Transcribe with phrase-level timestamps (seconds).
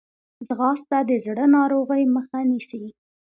[0.47, 2.81] ځغاسته د زړه ناروغۍ مخه نیسي